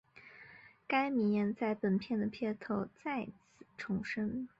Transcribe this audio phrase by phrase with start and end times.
[0.87, 4.49] 该名言在本片的片头再次重申。